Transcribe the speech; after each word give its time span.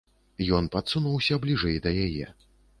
Ён 0.59 0.69
падсунуўся 0.77 1.39
бліжэй 1.45 1.77
да 1.87 1.95
яе. 2.09 2.25